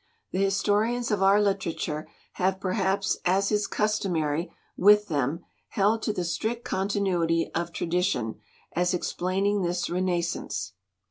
The 0.31 0.43
historians 0.43 1.11
of 1.11 1.21
our 1.21 1.39
literature 1.39 2.07
have, 2.33 2.59
perhaps, 2.59 3.19
as 3.23 3.51
is 3.51 3.67
customary 3.67 4.51
with 4.75 5.09
them, 5.09 5.41
held 5.69 6.01
to 6.01 6.11
the 6.11 6.25
strict 6.25 6.65
continuity 6.65 7.51
of 7.53 7.71
tradition 7.71 8.39
as 8.75 8.95
explaining 8.95 9.61
this 9.61 9.91
renascence. 9.91 10.73